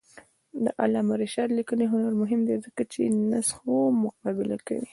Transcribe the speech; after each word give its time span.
د 0.63 0.65
علامه 0.81 1.13
رشاد 1.23 1.49
لیکنی 1.59 1.85
هنر 1.93 2.13
مهم 2.21 2.41
دی 2.47 2.55
ځکه 2.65 2.81
چې 2.91 3.01
نسخو 3.31 3.75
مقابله 4.03 4.57
کوي. 4.67 4.87